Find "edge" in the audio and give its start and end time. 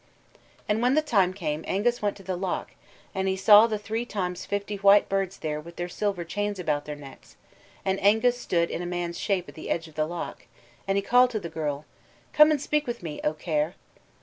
9.69-9.87